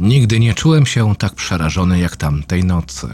Nigdy 0.00 0.40
nie 0.40 0.54
czułem 0.54 0.86
się 0.86 1.14
tak 1.16 1.34
przerażony 1.34 1.98
jak 1.98 2.16
tamtej 2.16 2.64
nocy. 2.64 3.08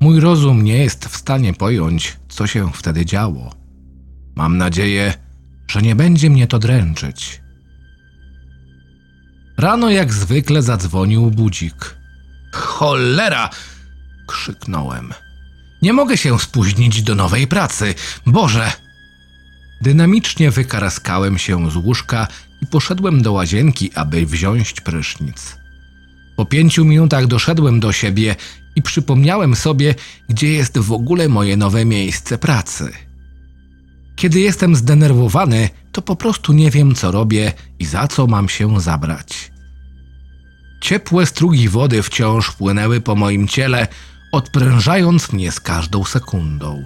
Mój 0.00 0.20
rozum 0.20 0.62
nie 0.62 0.78
jest 0.78 1.04
w 1.04 1.16
stanie 1.16 1.52
pojąć, 1.54 2.16
co 2.28 2.46
się 2.46 2.72
wtedy 2.72 3.04
działo. 3.04 3.54
Mam 4.36 4.58
nadzieję, 4.58 5.14
że 5.70 5.82
nie 5.82 5.96
będzie 5.96 6.30
mnie 6.30 6.46
to 6.46 6.58
dręczyć. 6.58 7.40
Rano 9.58 9.90
jak 9.90 10.12
zwykle 10.12 10.62
zadzwonił 10.62 11.30
budzik. 11.30 11.96
Cholera! 12.52 13.50
krzyknąłem. 14.26 15.14
Nie 15.82 15.92
mogę 15.92 16.16
się 16.16 16.38
spóźnić 16.38 17.02
do 17.02 17.14
nowej 17.14 17.46
pracy. 17.46 17.94
Boże! 18.26 18.72
Dynamicznie 19.82 20.50
wykaraskałem 20.50 21.38
się 21.38 21.70
z 21.70 21.76
łóżka 21.76 22.28
i 22.62 22.66
poszedłem 22.66 23.22
do 23.22 23.32
łazienki, 23.32 23.90
aby 23.94 24.26
wziąć 24.26 24.80
prysznic. 24.80 25.65
Po 26.36 26.44
pięciu 26.46 26.84
minutach 26.84 27.26
doszedłem 27.26 27.80
do 27.80 27.92
siebie 27.92 28.36
i 28.76 28.82
przypomniałem 28.82 29.56
sobie, 29.56 29.94
gdzie 30.28 30.48
jest 30.48 30.78
w 30.78 30.92
ogóle 30.92 31.28
moje 31.28 31.56
nowe 31.56 31.84
miejsce 31.84 32.38
pracy. 32.38 32.92
Kiedy 34.16 34.40
jestem 34.40 34.76
zdenerwowany, 34.76 35.68
to 35.92 36.02
po 36.02 36.16
prostu 36.16 36.52
nie 36.52 36.70
wiem, 36.70 36.94
co 36.94 37.10
robię 37.10 37.52
i 37.78 37.84
za 37.84 38.08
co 38.08 38.26
mam 38.26 38.48
się 38.48 38.80
zabrać. 38.80 39.52
Ciepłe 40.80 41.26
strugi 41.26 41.68
wody 41.68 42.02
wciąż 42.02 42.52
płynęły 42.52 43.00
po 43.00 43.14
moim 43.14 43.48
ciele, 43.48 43.88
odprężając 44.32 45.32
mnie 45.32 45.52
z 45.52 45.60
każdą 45.60 46.04
sekundą. 46.04 46.84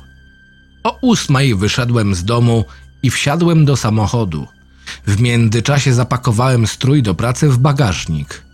O 0.84 0.98
ósmej 1.02 1.54
wyszedłem 1.54 2.14
z 2.14 2.24
domu 2.24 2.64
i 3.02 3.10
wsiadłem 3.10 3.64
do 3.64 3.76
samochodu. 3.76 4.46
W 5.06 5.20
międzyczasie 5.20 5.94
zapakowałem 5.94 6.66
strój 6.66 7.02
do 7.02 7.14
pracy 7.14 7.48
w 7.48 7.58
bagażnik. 7.58 8.49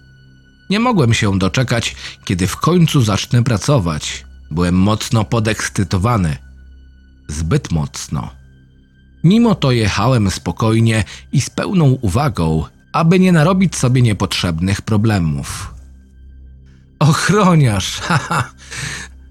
Nie 0.71 0.81
mogłem 0.81 1.15
się 1.15 1.39
doczekać, 1.39 1.97
kiedy 2.25 2.47
w 2.47 2.57
końcu 2.57 3.03
zacznę 3.03 3.45
pracować. 3.45 4.25
Byłem 4.51 4.75
mocno 4.75 5.25
podekscytowany. 5.25 6.37
Zbyt 7.29 7.73
mocno. 7.73 8.31
Mimo 9.25 9.55
to 9.55 9.73
jechałem 9.73 10.31
spokojnie 10.31 11.05
i 11.33 11.41
z 11.41 11.51
pełną 11.51 11.85
uwagą, 11.85 12.65
aby 12.93 13.19
nie 13.19 13.33
narobić 13.33 13.77
sobie 13.77 14.03
niepotrzebnych 14.03 14.83
problemów. 14.83 15.75
Ochroniarz, 16.99 18.01
haha, 18.07 18.51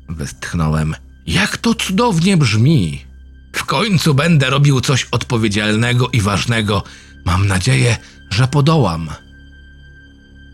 westchnąłem. 0.10 0.96
Jak 1.28 1.58
to 1.58 1.74
cudownie 1.74 2.38
brzmi. 2.38 3.06
W 3.54 3.64
końcu 3.64 4.14
będę 4.14 4.50
robił 4.50 4.82
coś 4.82 5.08
odpowiedzialnego 5.12 6.10
i 6.10 6.22
ważnego. 6.22 6.84
Mam 7.26 7.48
nadzieję, 7.48 7.98
że 8.30 8.48
podołam. 8.48 9.10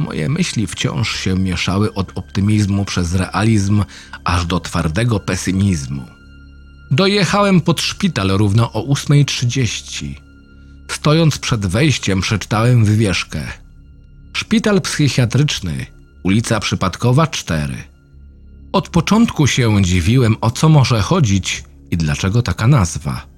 Moje 0.01 0.29
myśli 0.29 0.67
wciąż 0.67 1.15
się 1.15 1.35
mieszały 1.35 1.93
od 1.93 2.17
optymizmu 2.17 2.85
przez 2.85 3.15
realizm 3.15 3.83
aż 4.23 4.45
do 4.45 4.59
twardego 4.59 5.19
pesymizmu. 5.19 6.05
Dojechałem 6.91 7.61
pod 7.61 7.81
szpital 7.81 8.27
równo 8.27 8.71
o 8.71 8.83
8.30. 8.83 10.15
Stojąc 10.91 11.37
przed 11.37 11.65
wejściem, 11.65 12.21
przeczytałem 12.21 12.85
wywieszkę. 12.85 13.41
Szpital 14.33 14.81
psychiatryczny, 14.81 15.85
ulica 16.23 16.59
Przypadkowa 16.59 17.27
4. 17.27 17.73
Od 18.73 18.89
początku 18.89 19.47
się 19.47 19.83
dziwiłem, 19.83 20.35
o 20.41 20.51
co 20.51 20.69
może 20.69 21.01
chodzić 21.01 21.63
i 21.91 21.97
dlaczego 21.97 22.41
taka 22.41 22.67
nazwa. 22.67 23.30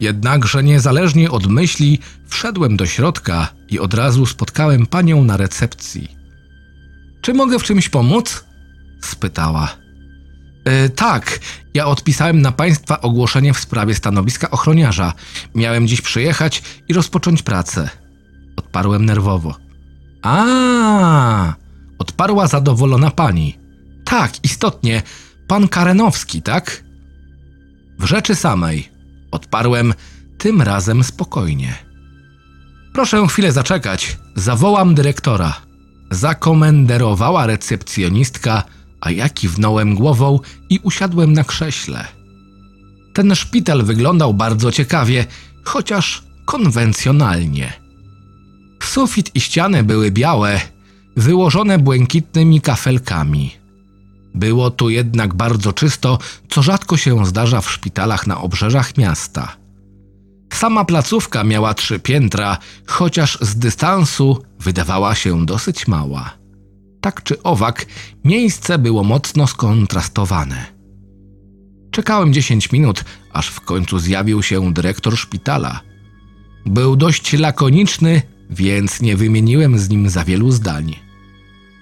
Jednakże 0.00 0.62
niezależnie 0.62 1.30
od 1.30 1.46
myśli 1.46 1.98
wszedłem 2.28 2.76
do 2.76 2.86
środka 2.86 3.48
i 3.68 3.78
od 3.78 3.94
razu 3.94 4.26
spotkałem 4.26 4.86
panią 4.86 5.24
na 5.24 5.36
recepcji. 5.36 6.08
Czy 7.20 7.34
mogę 7.34 7.58
w 7.58 7.62
czymś 7.62 7.88
pomóc? 7.88 8.44
spytała. 9.02 9.76
E, 10.64 10.88
tak, 10.88 11.38
ja 11.74 11.86
odpisałem 11.86 12.42
na 12.42 12.52
państwa 12.52 13.00
ogłoszenie 13.00 13.54
w 13.54 13.58
sprawie 13.58 13.94
stanowiska 13.94 14.50
ochroniarza. 14.50 15.12
Miałem 15.54 15.88
dziś 15.88 16.00
przyjechać 16.00 16.62
i 16.88 16.92
rozpocząć 16.92 17.42
pracę. 17.42 17.88
Odparłem 18.56 19.04
nerwowo. 19.04 19.54
A, 20.22 21.54
odparła 21.98 22.46
zadowolona 22.46 23.10
pani. 23.10 23.58
Tak, 24.04 24.44
istotnie, 24.44 25.02
pan 25.46 25.68
Karenowski, 25.68 26.42
tak? 26.42 26.84
W 27.98 28.04
rzeczy 28.04 28.34
samej, 28.34 28.88
odparłem 29.34 29.94
tym 30.38 30.62
razem 30.62 31.04
spokojnie. 31.04 31.74
Proszę 32.92 33.26
chwilę 33.26 33.52
zaczekać, 33.52 34.18
zawołam 34.34 34.94
dyrektora. 34.94 35.56
Zakomenderowała 36.10 37.46
recepcjonistka, 37.46 38.62
a 39.00 39.10
ja 39.10 39.28
kiwnąłem 39.28 39.94
głową 39.94 40.40
i 40.70 40.78
usiadłem 40.82 41.32
na 41.32 41.44
krześle. 41.44 42.04
Ten 43.14 43.34
szpital 43.34 43.82
wyglądał 43.82 44.34
bardzo 44.34 44.72
ciekawie, 44.72 45.26
chociaż 45.64 46.22
konwencjonalnie. 46.44 47.72
Sufit 48.82 49.30
i 49.34 49.40
ściany 49.40 49.82
były 49.82 50.10
białe, 50.10 50.60
wyłożone 51.16 51.78
błękitnymi 51.78 52.60
kafelkami. 52.60 53.50
Było 54.34 54.70
tu 54.70 54.90
jednak 54.90 55.34
bardzo 55.34 55.72
czysto, 55.72 56.18
co 56.48 56.62
rzadko 56.62 56.96
się 56.96 57.26
zdarza 57.26 57.60
w 57.60 57.70
szpitalach 57.70 58.26
na 58.26 58.40
obrzeżach 58.40 58.96
miasta. 58.96 59.56
Sama 60.52 60.84
placówka 60.84 61.44
miała 61.44 61.74
trzy 61.74 61.98
piętra, 61.98 62.58
chociaż 62.86 63.38
z 63.40 63.56
dystansu 63.56 64.42
wydawała 64.60 65.14
się 65.14 65.46
dosyć 65.46 65.88
mała. 65.88 66.30
Tak 67.00 67.22
czy 67.22 67.42
owak, 67.42 67.86
miejsce 68.24 68.78
było 68.78 69.04
mocno 69.04 69.46
skontrastowane. 69.46 70.66
Czekałem 71.90 72.32
10 72.32 72.72
minut, 72.72 73.04
aż 73.32 73.48
w 73.48 73.60
końcu 73.60 73.98
zjawił 73.98 74.42
się 74.42 74.72
dyrektor 74.72 75.16
szpitala. 75.16 75.80
Był 76.66 76.96
dość 76.96 77.32
lakoniczny, 77.32 78.22
więc 78.50 79.00
nie 79.00 79.16
wymieniłem 79.16 79.78
z 79.78 79.88
nim 79.88 80.10
za 80.10 80.24
wielu 80.24 80.50
zdań. 80.50 80.96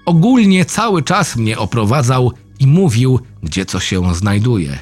Ogólnie 0.07 0.65
cały 0.65 1.03
czas 1.03 1.37
mnie 1.37 1.59
oprowadzał 1.59 2.33
i 2.59 2.67
mówił, 2.67 3.21
gdzie 3.43 3.67
co 3.67 3.81
się 3.81 4.15
znajduje. 4.15 4.79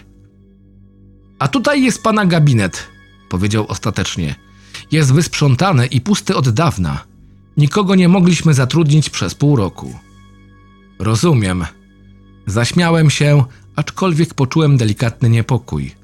A 1.38 1.48
tutaj 1.48 1.82
jest 1.82 2.02
pana 2.02 2.26
gabinet, 2.26 2.86
powiedział 3.28 3.66
ostatecznie. 3.68 4.34
Jest 4.90 5.12
wysprzątany 5.12 5.86
i 5.86 6.00
pusty 6.00 6.36
od 6.36 6.48
dawna. 6.48 7.04
Nikogo 7.56 7.94
nie 7.94 8.08
mogliśmy 8.08 8.54
zatrudnić 8.54 9.10
przez 9.10 9.34
pół 9.34 9.56
roku. 9.56 9.94
Rozumiem. 10.98 11.64
Zaśmiałem 12.46 13.10
się, 13.10 13.44
aczkolwiek 13.76 14.34
poczułem 14.34 14.76
delikatny 14.76 15.30
niepokój. 15.30 15.94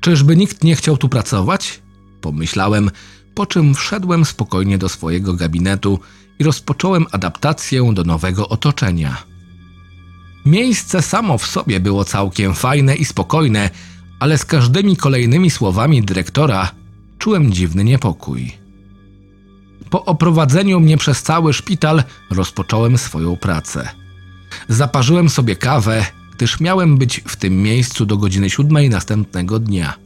Czyżby 0.00 0.36
nikt 0.36 0.64
nie 0.64 0.76
chciał 0.76 0.96
tu 0.96 1.08
pracować? 1.08 1.82
Pomyślałem, 2.20 2.90
po 3.36 3.46
czym 3.46 3.74
wszedłem 3.74 4.24
spokojnie 4.24 4.78
do 4.78 4.88
swojego 4.88 5.34
gabinetu 5.34 6.00
i 6.38 6.44
rozpocząłem 6.44 7.06
adaptację 7.12 7.90
do 7.94 8.04
nowego 8.04 8.48
otoczenia. 8.48 9.22
Miejsce 10.46 11.02
samo 11.02 11.38
w 11.38 11.46
sobie 11.46 11.80
było 11.80 12.04
całkiem 12.04 12.54
fajne 12.54 12.94
i 12.94 13.04
spokojne, 13.04 13.70
ale 14.20 14.38
z 14.38 14.44
każdymi 14.44 14.96
kolejnymi 14.96 15.50
słowami 15.50 16.02
dyrektora 16.02 16.72
czułem 17.18 17.52
dziwny 17.52 17.84
niepokój. 17.84 18.52
Po 19.90 20.04
oprowadzeniu 20.04 20.80
mnie 20.80 20.96
przez 20.96 21.22
cały 21.22 21.52
szpital 21.52 22.04
rozpocząłem 22.30 22.98
swoją 22.98 23.36
pracę. 23.36 23.88
Zaparzyłem 24.68 25.28
sobie 25.28 25.56
kawę, 25.56 26.06
gdyż 26.36 26.60
miałem 26.60 26.98
być 26.98 27.20
w 27.26 27.36
tym 27.36 27.62
miejscu 27.62 28.06
do 28.06 28.16
godziny 28.16 28.50
siódmej 28.50 28.90
następnego 28.90 29.58
dnia. 29.58 30.05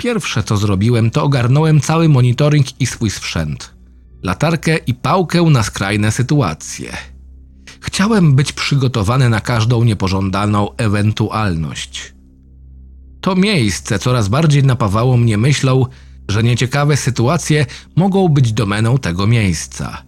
Pierwsze 0.00 0.42
co 0.42 0.56
zrobiłem, 0.56 1.10
to 1.10 1.22
ogarnąłem 1.22 1.80
cały 1.80 2.08
monitoring 2.08 2.80
i 2.80 2.86
swój 2.86 3.10
sprzęt. 3.10 3.74
Latarkę 4.22 4.76
i 4.76 4.94
pałkę 4.94 5.42
na 5.42 5.62
skrajne 5.62 6.12
sytuacje. 6.12 6.96
Chciałem 7.80 8.34
być 8.34 8.52
przygotowany 8.52 9.28
na 9.28 9.40
każdą 9.40 9.84
niepożądaną 9.84 10.76
ewentualność. 10.76 12.14
To 13.20 13.36
miejsce 13.36 13.98
coraz 13.98 14.28
bardziej 14.28 14.64
napawało 14.64 15.16
mnie 15.16 15.38
myślą, 15.38 15.86
że 16.28 16.42
nieciekawe 16.42 16.96
sytuacje 16.96 17.66
mogą 17.96 18.28
być 18.28 18.52
domeną 18.52 18.98
tego 18.98 19.26
miejsca. 19.26 20.02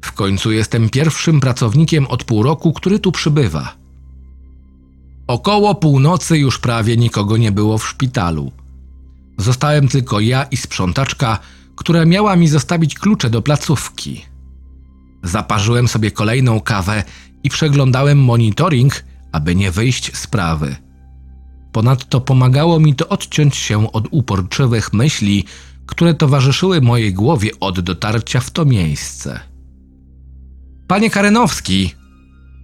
W 0.00 0.12
końcu 0.12 0.52
jestem 0.52 0.90
pierwszym 0.90 1.40
pracownikiem 1.40 2.06
od 2.06 2.24
pół 2.24 2.42
roku, 2.42 2.72
który 2.72 2.98
tu 2.98 3.12
przybywa. 3.12 3.76
Około 5.26 5.74
północy 5.74 6.38
już 6.38 6.58
prawie 6.58 6.96
nikogo 6.96 7.36
nie 7.36 7.52
było 7.52 7.78
w 7.78 7.88
szpitalu. 7.88 8.52
Zostałem 9.38 9.88
tylko 9.88 10.20
ja 10.20 10.42
i 10.42 10.56
sprzątaczka, 10.56 11.38
która 11.76 12.04
miała 12.04 12.36
mi 12.36 12.48
zostawić 12.48 12.94
klucze 12.94 13.30
do 13.30 13.42
placówki. 13.42 14.24
Zaparzyłem 15.22 15.88
sobie 15.88 16.10
kolejną 16.10 16.60
kawę 16.60 17.04
i 17.42 17.50
przeglądałem 17.50 18.18
monitoring, 18.18 19.04
aby 19.32 19.54
nie 19.54 19.70
wyjść 19.70 20.16
z 20.16 20.18
sprawy. 20.18 20.76
Ponadto 21.72 22.20
pomagało 22.20 22.80
mi 22.80 22.94
to 22.94 23.08
odciąć 23.08 23.56
się 23.56 23.92
od 23.92 24.08
uporczywych 24.10 24.92
myśli, 24.92 25.44
które 25.86 26.14
towarzyszyły 26.14 26.80
mojej 26.80 27.14
głowie 27.14 27.50
od 27.60 27.80
dotarcia 27.80 28.40
w 28.40 28.50
to 28.50 28.64
miejsce. 28.64 29.40
Panie 30.86 31.10
Karenowski! 31.10 31.94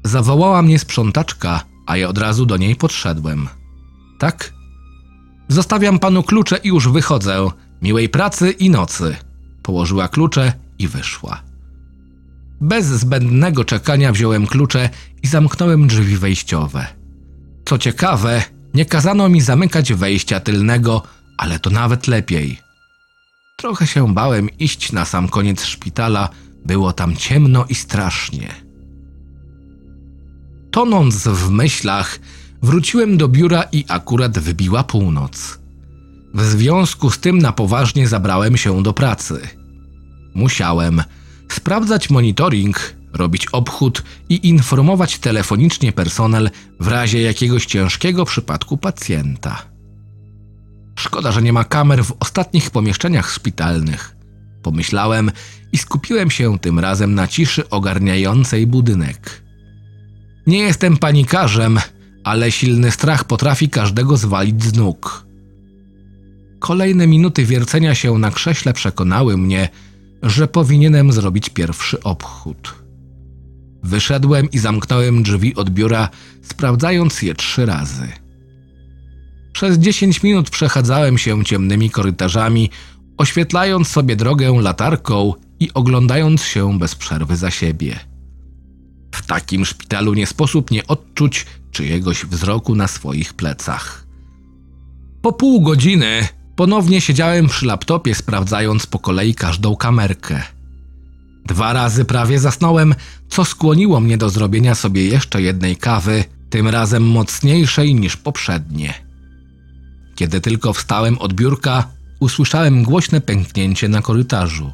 Zawołała 0.05 0.63
mnie 0.63 0.79
sprzątaczka, 0.79 1.61
a 1.87 1.97
ja 1.97 2.09
od 2.09 2.19
razu 2.19 2.47
do 2.47 2.57
niej 2.57 2.77
podszedłem. 2.77 3.49
Tak? 4.19 4.53
Zostawiam 5.53 5.99
panu 5.99 6.23
klucze 6.23 6.57
i 6.57 6.69
już 6.69 6.89
wychodzę. 6.89 7.51
Miłej 7.83 8.09
pracy 8.09 8.51
i 8.51 8.71
nocy. 8.71 9.17
Położyła 9.63 10.09
klucze 10.09 10.53
i 10.79 10.89
wyszła. 10.89 11.43
Bez 12.61 12.87
zbędnego 12.87 13.65
czekania 13.65 14.13
wziąłem 14.13 14.47
klucze 14.47 14.91
i 15.23 15.27
zamknąłem 15.27 15.87
drzwi 15.87 16.17
wejściowe. 16.17 16.87
Co 17.65 17.79
ciekawe, 17.79 18.43
nie 18.75 18.87
kazano 18.87 19.29
mi 19.29 19.41
zamykać 19.41 19.93
wejścia 19.93 20.41
tylnego, 20.41 21.03
ale 21.39 21.59
to 21.59 21.71
nawet 21.71 22.09
lepiej. 22.09 22.59
Trochę 23.57 23.87
się 23.87 24.15
bałem 24.15 24.49
iść 24.59 24.93
na 24.93 25.05
sam 25.05 25.29
koniec 25.29 25.65
szpitala, 25.65 26.29
było 26.65 26.93
tam 26.93 27.17
ciemno 27.17 27.65
i 27.69 27.75
strasznie. 27.75 28.55
Tonąc 30.71 31.29
w 31.29 31.51
myślach, 31.51 32.19
wróciłem 32.63 33.17
do 33.17 33.29
biura 33.29 33.63
i 33.73 33.85
akurat 33.89 34.39
wybiła 34.39 34.85
północ. 34.85 35.59
W 36.35 36.43
związku 36.43 37.11
z 37.11 37.19
tym 37.19 37.39
na 37.39 37.53
poważnie 37.53 38.09
zabrałem 38.09 38.57
się 38.57 38.83
do 38.83 38.93
pracy. 38.93 39.41
Musiałem 40.35 41.03
sprawdzać 41.49 42.11
monitoring, 42.11 42.95
robić 43.13 43.47
obchód 43.47 44.03
i 44.29 44.49
informować 44.49 45.19
telefonicznie 45.19 45.93
personel 45.93 46.51
w 46.81 46.89
razie 46.89 47.23
jakiegoś 47.23 47.67
ciężkiego 47.67 48.25
przypadku 48.25 48.77
pacjenta. 48.77 49.63
Szkoda, 50.99 51.33
że 51.33 51.43
nie 51.43 51.53
ma 51.53 51.65
kamer 51.65 52.05
w 52.05 52.17
ostatnich 52.21 52.71
pomieszczeniach 52.71 53.31
szpitalnych. 53.31 54.17
Pomyślałem 54.63 55.31
i 55.73 55.79
skupiłem 55.79 56.31
się 56.31 56.59
tym 56.59 56.79
razem 56.79 57.15
na 57.15 57.27
ciszy 57.27 57.69
ogarniającej 57.69 58.67
budynek. 58.67 59.43
Nie 60.47 60.59
jestem 60.59 60.97
panikarzem, 60.97 61.79
ale 62.25 62.53
silny 62.53 62.91
strach 62.91 63.25
potrafi 63.25 63.69
każdego 63.69 64.17
zwalić 64.17 64.65
z 64.65 64.75
nóg. 64.75 65.27
Kolejne 66.59 67.07
minuty 67.07 67.45
wiercenia 67.45 67.95
się 67.95 68.19
na 68.19 68.31
krześle 68.31 68.73
przekonały 68.73 69.37
mnie, 69.37 69.69
że 70.23 70.49
powinienem 70.49 71.13
zrobić 71.13 71.49
pierwszy 71.49 72.03
obchód. 72.03 72.75
Wyszedłem 73.83 74.51
i 74.51 74.59
zamknąłem 74.59 75.23
drzwi 75.23 75.55
od 75.55 75.71
biura, 75.71 76.09
sprawdzając 76.43 77.23
je 77.23 77.35
trzy 77.35 77.67
razy. 77.67 78.09
Przez 79.53 79.79
dziesięć 79.79 80.23
minut 80.23 80.51
przechadzałem 80.51 81.19
się 81.19 81.45
ciemnymi 81.45 81.91
korytarzami, 81.91 82.71
oświetlając 83.19 83.89
sobie 83.89 84.17
drogę 84.17 84.53
latarką 84.61 85.35
i 85.61 85.71
oglądając 85.75 86.43
się 86.43 86.79
bez 86.79 86.95
przerwy 86.95 87.37
za 87.37 87.51
siebie. 87.51 88.12
Takim 89.33 89.65
szpitalu 89.65 90.15
nie 90.15 90.27
sposób 90.27 90.71
nie 90.71 90.87
odczuć 90.87 91.47
czyjegoś 91.71 92.27
wzroku 92.27 92.75
na 92.75 92.89
swoich 92.89 93.35
plecach. 93.35 94.07
Po 95.23 95.33
pół 95.33 95.61
godziny 95.61 96.29
ponownie 96.57 97.01
siedziałem 97.01 97.49
przy 97.49 97.67
laptopie, 97.67 98.15
sprawdzając 98.15 98.87
po 98.87 98.99
kolei 98.99 99.35
każdą 99.35 99.77
kamerkę. 99.77 100.43
Dwa 101.47 101.73
razy 101.73 102.05
prawie 102.05 102.41
zasnąłem, 102.41 102.95
co 103.29 103.45
skłoniło 103.45 104.01
mnie 104.01 104.19
do 104.19 104.31
zrobienia 104.31 104.75
sobie 104.75 105.07
jeszcze 105.07 105.43
jednej 105.43 105.77
kawy, 105.77 106.25
tym 106.51 106.69
razem 106.69 107.03
mocniejszej 107.03 107.95
niż 107.95 108.17
poprzednie. 108.17 108.95
Kiedy 110.15 110.41
tylko 110.41 110.73
wstałem 110.73 111.19
od 111.19 111.33
biurka, 111.33 111.89
usłyszałem 112.21 112.83
głośne 112.83 113.21
pęknięcie 113.21 113.89
na 113.89 114.03
korytarzu. 114.03 114.73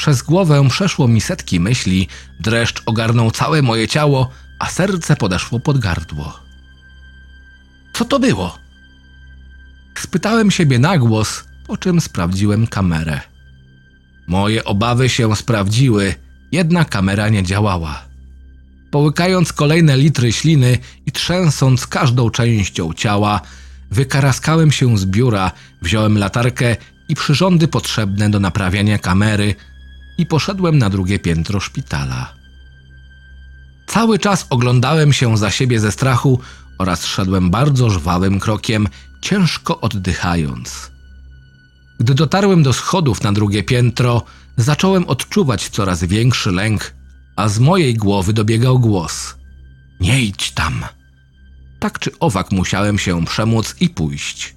Przez 0.00 0.22
głowę 0.22 0.68
przeszło 0.68 1.08
mi 1.08 1.20
setki 1.20 1.60
myśli, 1.60 2.08
dreszcz 2.38 2.82
ogarnął 2.86 3.30
całe 3.30 3.62
moje 3.62 3.88
ciało, 3.88 4.30
a 4.58 4.66
serce 4.66 5.16
podeszło 5.16 5.60
pod 5.60 5.78
gardło. 5.78 6.40
Co 7.92 8.04
to 8.04 8.18
było? 8.18 8.58
Spytałem 9.98 10.50
siebie 10.50 10.78
na 10.78 10.98
głos, 10.98 11.44
po 11.66 11.76
czym 11.76 12.00
sprawdziłem 12.00 12.66
kamerę. 12.66 13.20
Moje 14.26 14.64
obawy 14.64 15.08
się 15.08 15.36
sprawdziły, 15.36 16.14
jedna 16.52 16.84
kamera 16.84 17.28
nie 17.28 17.42
działała. 17.42 18.04
Połykając 18.90 19.52
kolejne 19.52 19.96
litry 19.96 20.32
śliny 20.32 20.78
i 21.06 21.12
trzęsąc 21.12 21.86
każdą 21.86 22.30
częścią 22.30 22.92
ciała, 22.92 23.40
wykaraskałem 23.90 24.72
się 24.72 24.98
z 24.98 25.06
biura, 25.06 25.52
wziąłem 25.82 26.18
latarkę 26.18 26.76
i 27.08 27.14
przyrządy 27.14 27.68
potrzebne 27.68 28.30
do 28.30 28.40
naprawiania 28.40 28.98
kamery 28.98 29.54
i 30.20 30.26
poszedłem 30.26 30.78
na 30.78 30.90
drugie 30.90 31.18
piętro 31.18 31.60
szpitala. 31.60 32.32
Cały 33.86 34.18
czas 34.18 34.46
oglądałem 34.50 35.12
się 35.12 35.36
za 35.36 35.50
siebie 35.50 35.80
ze 35.80 35.92
strachu 35.92 36.40
oraz 36.78 37.06
szedłem 37.06 37.50
bardzo 37.50 37.90
żwawym 37.90 38.40
krokiem, 38.40 38.88
ciężko 39.20 39.80
oddychając. 39.80 40.90
Gdy 42.00 42.14
dotarłem 42.14 42.62
do 42.62 42.72
schodów 42.72 43.22
na 43.22 43.32
drugie 43.32 43.62
piętro, 43.62 44.22
zacząłem 44.56 45.04
odczuwać 45.04 45.68
coraz 45.68 46.04
większy 46.04 46.52
lęk, 46.52 46.94
a 47.36 47.48
z 47.48 47.58
mojej 47.58 47.94
głowy 47.94 48.32
dobiegał 48.32 48.78
głos: 48.78 49.34
Nie 50.00 50.20
idź 50.20 50.50
tam. 50.50 50.84
Tak 51.78 51.98
czy 51.98 52.10
owak 52.18 52.52
musiałem 52.52 52.98
się 52.98 53.24
przemóc 53.24 53.76
i 53.80 53.88
pójść. 53.88 54.54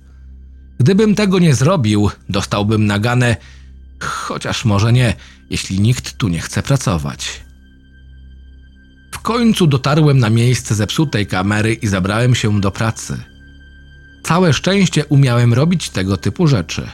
Gdybym 0.80 1.16
tego 1.16 1.40
nie 1.40 1.56
zrobił, 1.56 2.10
dostałbym 2.30 2.86
naganę, 2.86 3.36
chociaż 4.00 4.66
może 4.66 4.94
nie, 4.94 5.16
jeśli 5.54 5.80
nikt 5.80 6.18
tu 6.18 6.28
nie 6.28 6.40
chce 6.40 6.64
pracować. 6.64 7.42
W 9.12 9.20
końcu 9.20 9.68
dotarłem 9.68 10.20
na 10.20 10.30
miejsce 10.30 10.76
zepsutej 10.76 11.28
kamery 11.28 11.74
i 11.74 11.88
zabrałem 11.88 12.36
się 12.36 12.62
do 12.62 12.72
pracy. 12.72 13.24
Całe 14.24 14.54
szczęście 14.54 15.06
umiałem 15.06 15.54
robić 15.54 15.90
tego 15.90 16.18
typu 16.18 16.48
rzeczy. 16.48 16.90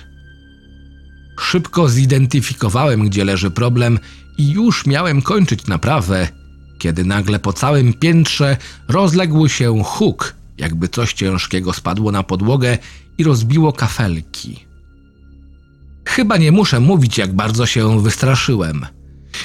Szybko 1.39 1.89
zidentyfikowałem, 1.89 3.09
gdzie 3.09 3.25
leży 3.25 3.51
problem 3.51 3.99
i 4.37 4.51
już 4.51 4.85
miałem 4.85 5.21
kończyć 5.21 5.67
naprawę, 5.67 6.27
kiedy 6.79 7.05
nagle 7.05 7.39
po 7.39 7.53
całym 7.53 7.93
piętrze 7.93 8.57
rozległ 8.87 9.47
się 9.47 9.83
huk, 9.83 10.35
jakby 10.57 10.87
coś 10.87 11.13
ciężkiego 11.13 11.73
spadło 11.73 12.11
na 12.11 12.23
podłogę 12.23 12.77
i 13.17 13.23
rozbiło 13.23 13.73
kafelki. 13.73 14.68
Chyba 16.09 16.37
nie 16.37 16.51
muszę 16.51 16.79
mówić, 16.79 17.17
jak 17.17 17.35
bardzo 17.35 17.65
się 17.65 18.01
wystraszyłem. 18.01 18.85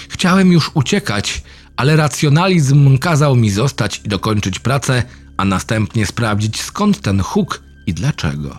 Chciałem 0.09 0.53
już 0.53 0.71
uciekać, 0.75 1.43
ale 1.77 1.97
racjonalizm 1.97 2.99
kazał 2.99 3.37
mi 3.37 3.51
zostać 3.51 4.01
i 4.05 4.09
dokończyć 4.09 4.59
pracę, 4.59 5.03
a 5.37 5.45
następnie 5.45 6.07
sprawdzić 6.07 6.61
skąd 6.63 7.01
ten 7.01 7.21
huk 7.21 7.63
i 7.87 7.95
dlaczego. 7.95 8.59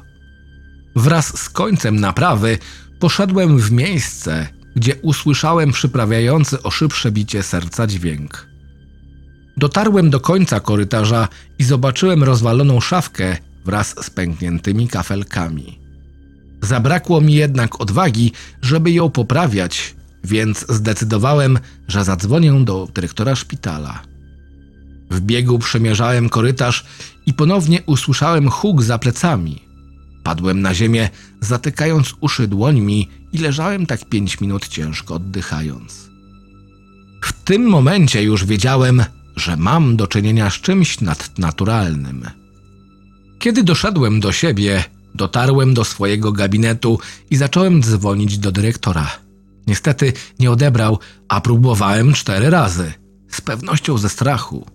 Wraz 0.95 1.37
z 1.37 1.49
końcem 1.49 1.99
naprawy 1.99 2.57
poszedłem 2.99 3.57
w 3.57 3.71
miejsce, 3.71 4.47
gdzie 4.75 4.95
usłyszałem 4.95 5.71
przyprawiający 5.71 6.63
o 6.63 6.71
szybsze 6.71 7.11
bicie 7.11 7.43
serca 7.43 7.87
dźwięk. 7.87 8.47
Dotarłem 9.57 10.09
do 10.09 10.19
końca 10.19 10.59
korytarza 10.59 11.27
i 11.59 11.63
zobaczyłem 11.63 12.23
rozwaloną 12.23 12.81
szafkę 12.81 13.37
wraz 13.65 13.95
z 14.05 14.09
pękniętymi 14.09 14.87
kafelkami. 14.87 15.84
Zabrakło 16.65 17.21
mi 17.21 17.33
jednak 17.33 17.81
odwagi, 17.81 18.31
żeby 18.61 18.91
ją 18.91 19.09
poprawiać, 19.09 19.95
więc 20.23 20.65
zdecydowałem, 20.69 21.59
że 21.87 22.03
zadzwonię 22.03 22.53
do 22.65 22.87
dyrektora 22.93 23.35
szpitala. 23.35 24.01
W 25.11 25.21
biegu 25.21 25.59
przemierzałem 25.59 26.29
korytarz 26.29 26.85
i 27.25 27.33
ponownie 27.33 27.81
usłyszałem 27.85 28.49
huk 28.49 28.81
za 28.83 28.97
plecami. 28.97 29.61
Padłem 30.23 30.61
na 30.61 30.73
ziemię, 30.73 31.09
zatykając 31.41 32.13
uszy 32.21 32.47
dłońmi 32.47 33.09
i 33.33 33.37
leżałem 33.37 33.85
tak 33.85 34.09
pięć 34.09 34.41
minut 34.41 34.67
ciężko 34.67 35.13
oddychając. 35.13 36.09
W 37.21 37.33
tym 37.33 37.63
momencie 37.69 38.23
już 38.23 38.45
wiedziałem, 38.45 39.03
że 39.35 39.57
mam 39.57 39.95
do 39.95 40.07
czynienia 40.07 40.49
z 40.49 40.53
czymś 40.53 41.01
nadnaturalnym. 41.01 42.25
Kiedy 43.39 43.63
doszedłem 43.63 44.19
do 44.19 44.31
siebie, 44.31 44.83
dotarłem 45.15 45.73
do 45.73 45.83
swojego 45.83 46.31
gabinetu 46.31 46.99
i 47.29 47.35
zacząłem 47.35 47.81
dzwonić 47.81 48.37
do 48.37 48.51
dyrektora. 48.51 49.11
Niestety 49.67 50.13
nie 50.39 50.51
odebrał, 50.51 50.99
a 51.27 51.41
próbowałem 51.41 52.13
cztery 52.13 52.49
razy, 52.49 52.93
z 53.29 53.41
pewnością 53.41 53.97
ze 53.97 54.09
strachu. 54.09 54.65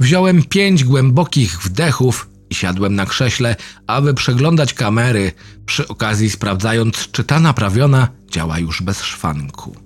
Wziąłem 0.00 0.42
pięć 0.42 0.84
głębokich 0.84 1.62
wdechów 1.62 2.30
i 2.50 2.54
siadłem 2.54 2.94
na 2.94 3.06
krześle, 3.06 3.56
aby 3.86 4.14
przeglądać 4.14 4.74
kamery, 4.74 5.32
przy 5.66 5.88
okazji 5.88 6.30
sprawdzając, 6.30 7.10
czy 7.12 7.24
ta 7.24 7.40
naprawiona 7.40 8.08
działa 8.30 8.58
już 8.58 8.82
bez 8.82 9.02
szwanku. 9.02 9.76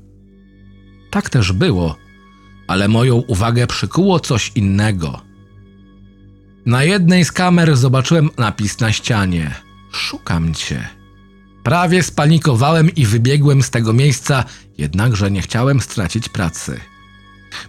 Tak 1.10 1.30
też 1.30 1.52
było, 1.52 1.96
ale 2.66 2.88
moją 2.88 3.14
uwagę 3.16 3.66
przykuło 3.66 4.20
coś 4.20 4.52
innego. 4.54 5.20
Na 6.66 6.84
jednej 6.84 7.24
z 7.24 7.32
kamer 7.32 7.76
zobaczyłem 7.76 8.30
napis 8.38 8.80
na 8.80 8.92
ścianie: 8.92 9.54
Szukam 9.92 10.54
cię. 10.54 10.88
Prawie 11.62 12.02
spanikowałem 12.02 12.94
i 12.94 13.06
wybiegłem 13.06 13.62
z 13.62 13.70
tego 13.70 13.92
miejsca, 13.92 14.44
jednakże 14.78 15.30
nie 15.30 15.42
chciałem 15.42 15.80
stracić 15.80 16.28
pracy. 16.28 16.80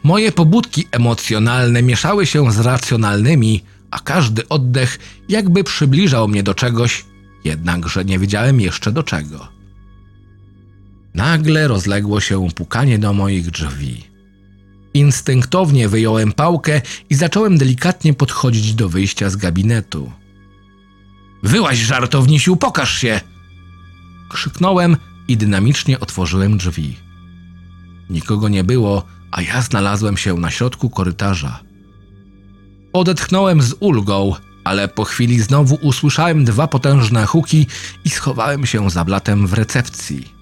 Moje 0.04 0.32
pobudki 0.32 0.88
emocjonalne 0.92 1.84
mieszały 1.84 2.26
się 2.26 2.52
z 2.52 2.60
racjonalnymi, 2.60 3.64
a 3.92 4.00
każdy 4.00 4.50
oddech 4.50 5.00
jakby 5.30 5.64
przybliżał 5.64 6.28
mnie 6.28 6.44
do 6.44 6.54
czegoś, 6.54 7.06
jednakże 7.44 8.06
nie 8.06 8.20
wiedziałem 8.20 8.62
jeszcze 8.62 8.92
do 8.92 9.04
czego. 9.04 9.48
Nagle 11.14 11.68
rozległo 11.68 12.20
się 12.20 12.48
pukanie 12.56 13.00
do 13.00 13.14
moich 13.14 13.52
drzwi. 13.52 14.15
Instynktownie 14.96 15.90
wyjąłem 15.90 16.32
pałkę 16.32 16.82
i 17.10 17.16
zacząłem 17.16 17.58
delikatnie 17.58 18.14
podchodzić 18.14 18.74
do 18.74 18.90
wyjścia 18.90 19.30
z 19.30 19.36
gabinetu. 19.36 20.12
Wyłaź, 21.44 21.78
żartownisiu, 21.78 22.56
pokaż 22.56 22.98
się! 22.98 23.22
Krzyknąłem 24.30 24.98
i 25.28 25.38
dynamicznie 25.38 26.00
otworzyłem 26.00 26.58
drzwi. 26.58 26.96
Nikogo 28.10 28.50
nie 28.50 28.64
było, 28.64 29.06
a 29.32 29.42
ja 29.42 29.62
znalazłem 29.62 30.18
się 30.18 30.34
na 30.34 30.52
środku 30.52 30.90
korytarza. 30.90 31.60
Odetchnąłem 32.94 33.62
z 33.62 33.76
ulgą, 33.80 34.34
ale 34.64 34.88
po 34.88 35.04
chwili 35.04 35.40
znowu 35.42 35.76
usłyszałem 35.76 36.46
dwa 36.46 36.68
potężne 36.68 37.26
huki 37.26 37.68
i 38.06 38.10
schowałem 38.10 38.66
się 38.66 38.90
za 38.90 39.06
blatem 39.06 39.48
w 39.48 39.54
recepcji. 39.54 40.35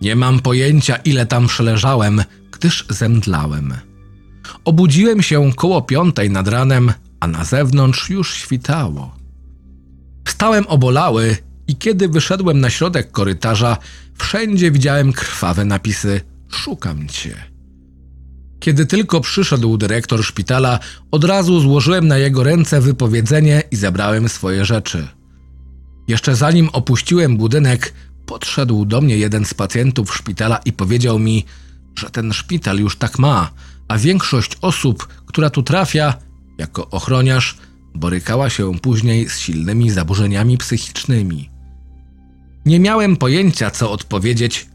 Nie 0.00 0.16
mam 0.16 0.40
pojęcia, 0.40 0.96
ile 0.96 1.26
tam 1.26 1.46
przeleżałem, 1.46 2.22
gdyż 2.52 2.86
zemdlałem. 2.88 3.74
Obudziłem 4.64 5.22
się 5.22 5.52
koło 5.56 5.82
piątej 5.82 6.30
nad 6.30 6.48
ranem, 6.48 6.92
a 7.20 7.26
na 7.26 7.44
zewnątrz 7.44 8.10
już 8.10 8.34
świtało. 8.34 9.16
Wstałem 10.24 10.66
obolały 10.66 11.36
i 11.68 11.76
kiedy 11.76 12.08
wyszedłem 12.08 12.60
na 12.60 12.70
środek 12.70 13.10
korytarza, 13.10 13.76
wszędzie 14.18 14.70
widziałem 14.70 15.12
krwawe 15.12 15.64
napisy 15.64 16.20
Szukam 16.48 17.08
cię. 17.08 17.34
Kiedy 18.60 18.86
tylko 18.86 19.20
przyszedł 19.20 19.76
dyrektor 19.76 20.24
szpitala, 20.24 20.78
od 21.10 21.24
razu 21.24 21.60
złożyłem 21.60 22.08
na 22.08 22.18
jego 22.18 22.42
ręce 22.42 22.80
wypowiedzenie 22.80 23.62
i 23.70 23.76
zabrałem 23.76 24.28
swoje 24.28 24.64
rzeczy. 24.64 25.08
Jeszcze 26.08 26.36
zanim 26.36 26.68
opuściłem 26.72 27.36
budynek, 27.36 27.94
podszedł 28.26 28.84
do 28.84 29.00
mnie 29.00 29.16
jeden 29.16 29.44
z 29.44 29.54
pacjentów 29.54 30.14
szpitala 30.14 30.56
i 30.56 30.72
powiedział 30.72 31.18
mi, 31.18 31.44
że 31.98 32.10
ten 32.10 32.32
szpital 32.32 32.78
już 32.78 32.96
tak 32.96 33.18
ma, 33.18 33.50
a 33.88 33.98
większość 33.98 34.56
osób, 34.60 35.08
która 35.26 35.50
tu 35.50 35.62
trafia, 35.62 36.14
jako 36.58 36.90
ochroniarz, 36.90 37.56
borykała 37.94 38.50
się 38.50 38.78
później 38.78 39.28
z 39.28 39.38
silnymi 39.38 39.90
zaburzeniami 39.90 40.58
psychicznymi. 40.58 41.50
Nie 42.66 42.80
miałem 42.80 43.16
pojęcia, 43.16 43.70
co 43.70 43.90
odpowiedzieć, 43.90 44.68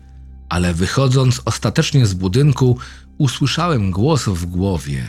ale 0.49 0.73
wychodząc 0.73 1.41
ostatecznie 1.45 2.05
z 2.05 2.13
budynku, 2.13 2.77
usłyszałem 3.17 3.91
głos 3.91 4.25
w 4.25 4.45
głowie. 4.45 5.03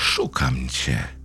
Szukam 0.00 0.68
cię. 0.68 1.17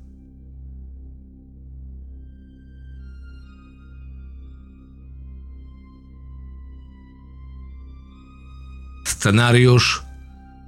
Scenariusz 9.24 10.04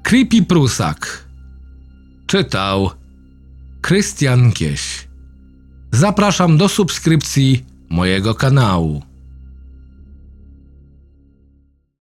Creepy 0.04 0.42
Prusak 0.42 1.28
Czytał 2.28 2.92
Krystian 3.82 4.52
Kieś 4.52 5.08
Zapraszam 5.92 6.58
do 6.58 6.70
subskrypcji 6.70 7.66
mojego 7.90 8.36
kanału. 8.36 9.02